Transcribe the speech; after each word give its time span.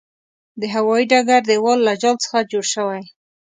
د 0.59 0.61
هوايې 0.73 1.05
ډګر 1.11 1.41
دېوال 1.49 1.79
له 1.87 1.93
جال 2.01 2.15
څخه 2.23 2.37
جوړ 2.51 2.65
شوی. 2.73 3.01